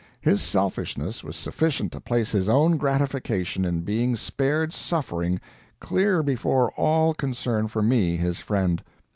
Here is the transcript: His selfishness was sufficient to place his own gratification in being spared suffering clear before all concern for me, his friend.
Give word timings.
His 0.19 0.41
selfishness 0.41 1.23
was 1.23 1.35
sufficient 1.35 1.91
to 1.91 1.99
place 1.99 2.31
his 2.31 2.49
own 2.49 2.77
gratification 2.77 3.65
in 3.65 3.81
being 3.81 4.15
spared 4.15 4.73
suffering 4.73 5.39
clear 5.79 6.23
before 6.23 6.71
all 6.71 7.13
concern 7.13 7.67
for 7.67 7.83
me, 7.83 8.15
his 8.17 8.39
friend. 8.39 8.81